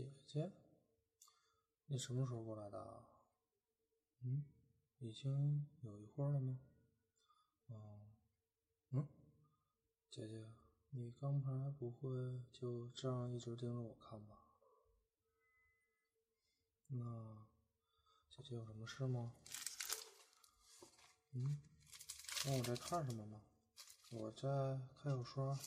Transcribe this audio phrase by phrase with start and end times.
[0.00, 0.50] 姐姐，
[1.86, 3.04] 你什么时候过来的？
[4.22, 4.46] 嗯，
[4.98, 6.58] 已经有一会儿了吗？
[7.68, 8.00] 嗯，
[8.92, 9.08] 嗯，
[10.10, 10.48] 姐姐，
[10.88, 12.08] 你刚才不会
[12.50, 14.38] 就这样一直盯着我看吧？
[16.86, 17.46] 那
[18.30, 19.34] 姐姐有什么事吗？
[21.32, 21.60] 嗯，
[22.46, 23.38] 那我在看什么呢？
[24.12, 24.48] 我在
[25.02, 25.58] 看小说。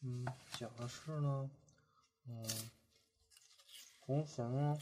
[0.00, 1.50] 嗯，讲的是呢，
[2.28, 2.44] 嗯，
[4.04, 4.76] 从前呢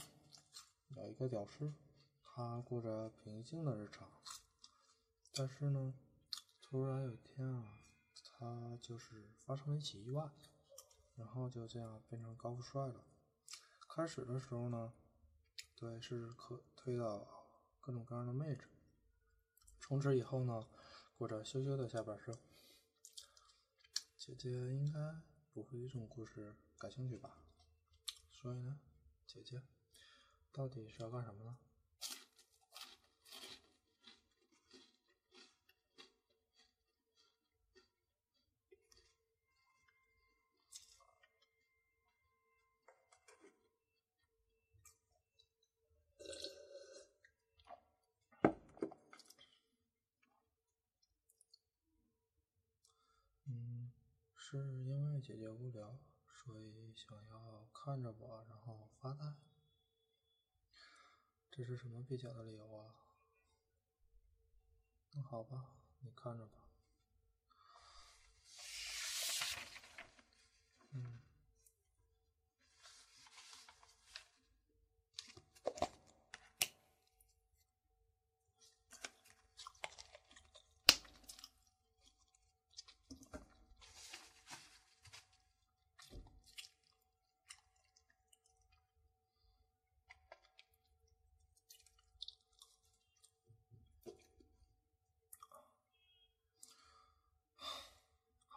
[0.97, 1.75] 有一个屌丝，
[2.23, 4.09] 他过着平静的日常，
[5.35, 5.93] 但是呢，
[6.63, 7.67] 突然有一天啊，
[8.25, 10.31] 他就是发生了一起意外，
[11.17, 13.05] 然后就这样变成高富帅了。
[13.87, 14.95] 开始的时候呢，
[15.77, 17.29] 对，是可推到
[17.79, 18.65] 各种各样的妹子，
[19.79, 20.67] 从此以后呢，
[21.19, 22.35] 过着羞羞的下半生。
[24.17, 24.99] 姐姐应该
[25.53, 27.39] 不会这种故事感兴趣吧？
[28.31, 28.79] 所以呢，
[29.27, 29.63] 姐姐
[30.53, 31.59] 到底是要干什么呢？
[53.47, 53.91] 嗯。
[54.37, 55.99] 是因为姐姐无聊，
[56.45, 59.25] 所以想要看着我，然后发呆。
[61.51, 62.95] 这是什么蹩脚的理由啊？
[65.13, 66.59] 那好吧，你看着吧。
[70.93, 71.19] 嗯。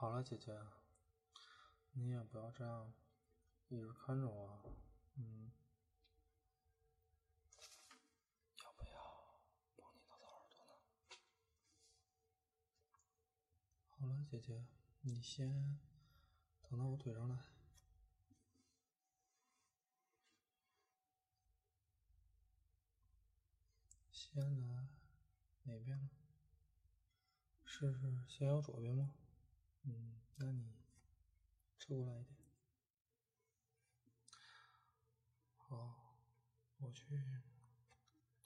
[0.08, 0.58] 好了，姐姐，
[1.92, 2.94] 你也不要这样
[3.68, 4.64] 一直看着我，
[5.16, 5.52] 嗯。
[8.64, 9.42] 要不要
[9.76, 11.18] 帮你挠挠耳朵呢？
[13.90, 14.66] 好了，姐姐，
[15.02, 15.78] 你先
[16.62, 17.44] 躺到我腿上来。
[24.10, 24.88] 先来
[25.64, 26.10] 哪边呢？
[27.66, 27.94] 是
[28.30, 29.14] 先要左边吗？
[29.90, 30.70] 嗯，那你
[31.80, 32.38] 侧过来一点。
[35.56, 36.18] 好，
[36.80, 37.06] 我去，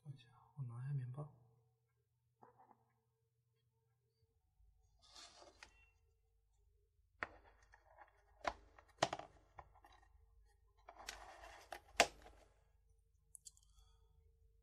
[0.03, 1.27] 等一下，我拿下棉棒。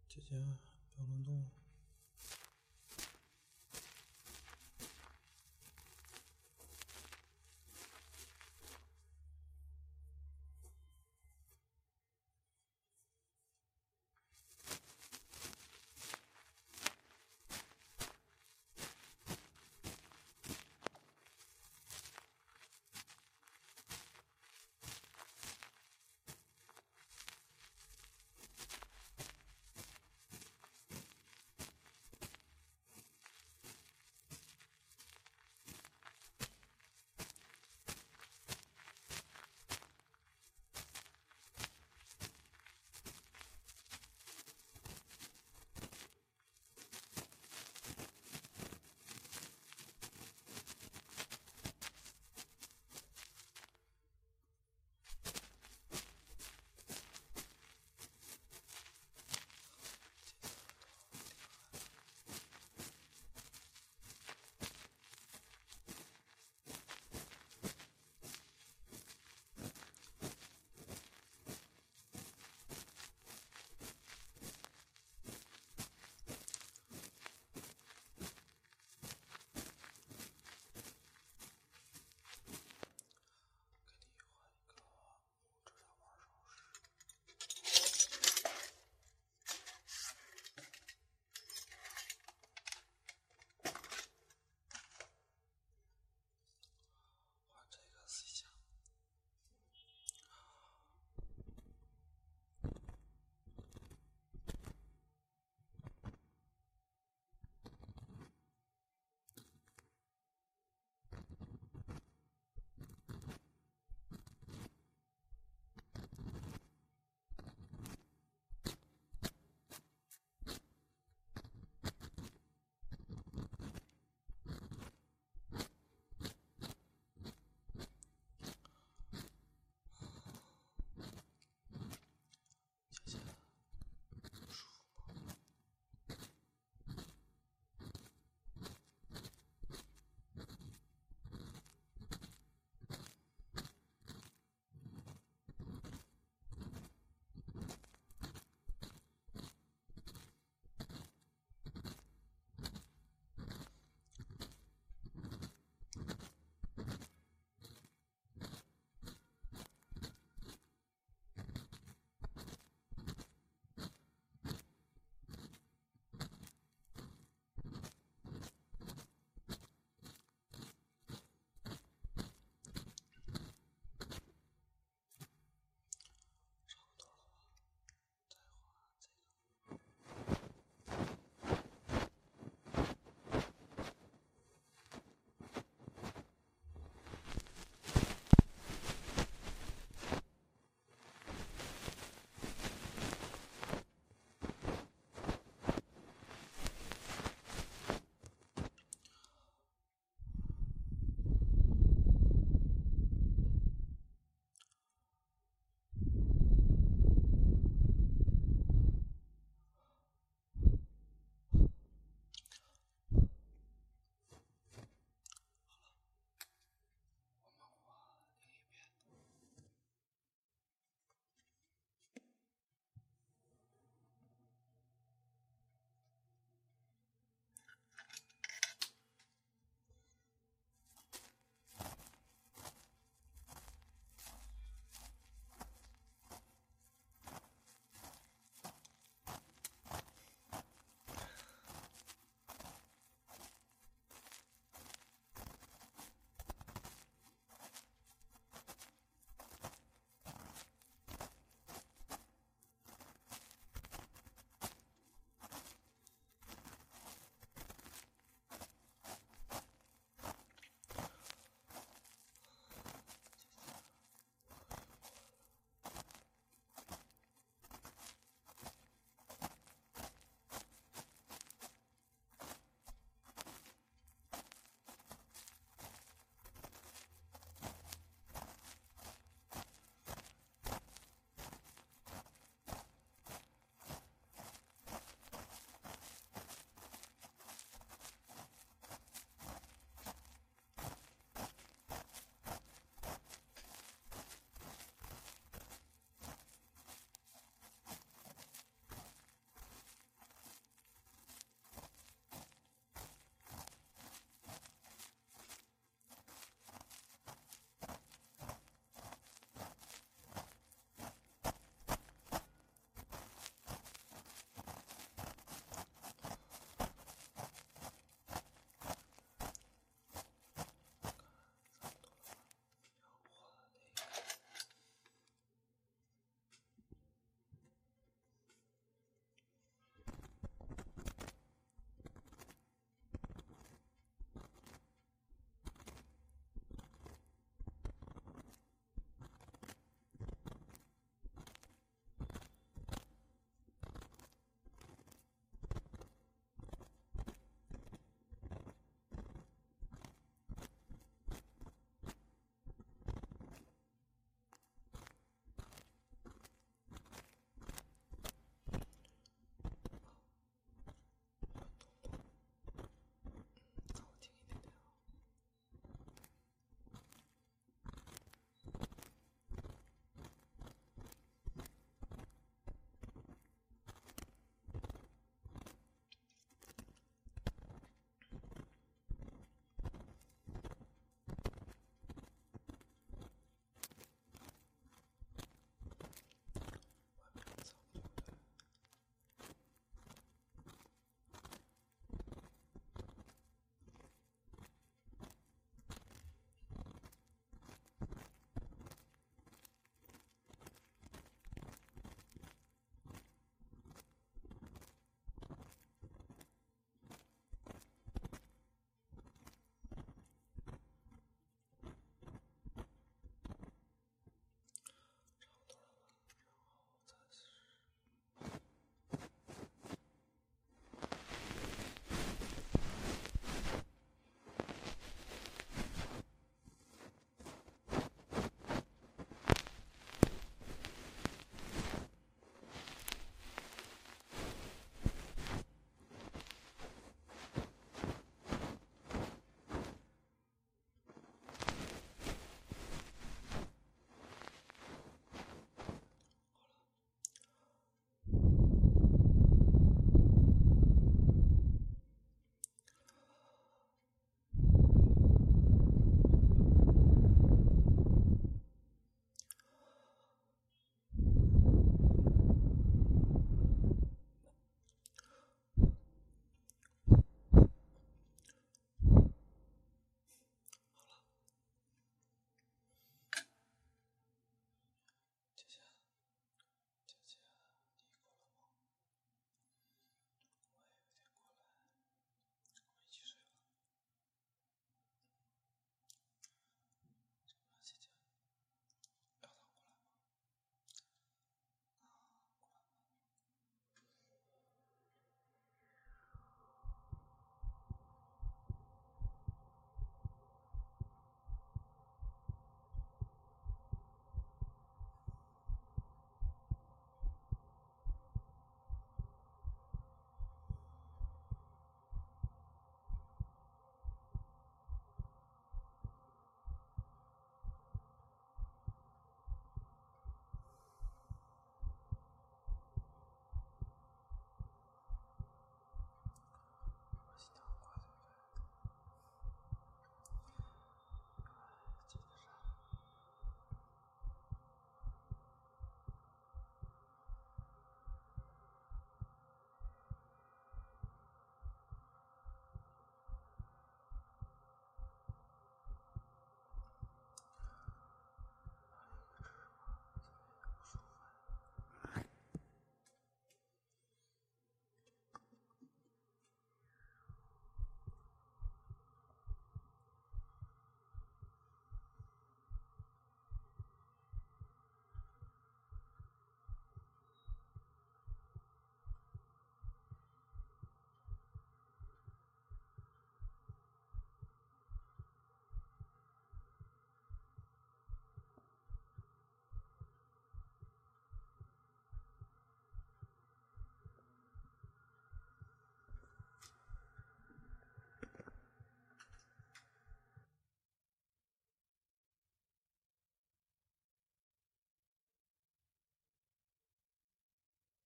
[0.09, 0.59] 姐姐，
[0.94, 1.57] 不要乱动。